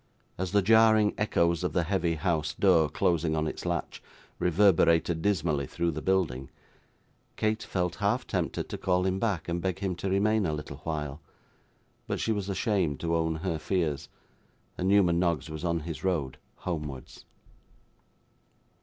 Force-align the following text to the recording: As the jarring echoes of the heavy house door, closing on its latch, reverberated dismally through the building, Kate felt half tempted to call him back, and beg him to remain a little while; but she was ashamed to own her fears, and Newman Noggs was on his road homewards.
As 0.35 0.51
the 0.51 0.63
jarring 0.63 1.13
echoes 1.15 1.63
of 1.63 1.73
the 1.73 1.83
heavy 1.83 2.15
house 2.15 2.55
door, 2.55 2.89
closing 2.89 3.35
on 3.35 3.45
its 3.45 3.67
latch, 3.67 4.01
reverberated 4.39 5.21
dismally 5.21 5.67
through 5.67 5.91
the 5.91 6.01
building, 6.01 6.49
Kate 7.35 7.61
felt 7.61 7.97
half 7.97 8.25
tempted 8.25 8.67
to 8.67 8.79
call 8.79 9.05
him 9.05 9.19
back, 9.19 9.47
and 9.47 9.61
beg 9.61 9.77
him 9.77 9.93
to 9.97 10.09
remain 10.09 10.47
a 10.47 10.53
little 10.53 10.77
while; 10.77 11.21
but 12.07 12.19
she 12.19 12.31
was 12.31 12.49
ashamed 12.49 12.99
to 13.01 13.15
own 13.15 13.35
her 13.35 13.59
fears, 13.59 14.09
and 14.75 14.89
Newman 14.89 15.19
Noggs 15.19 15.51
was 15.51 15.63
on 15.63 15.81
his 15.81 16.03
road 16.03 16.39
homewards. 16.55 17.25